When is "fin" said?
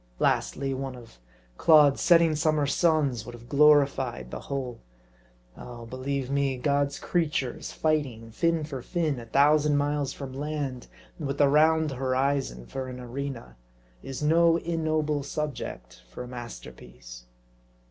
8.31-8.63, 8.81-9.19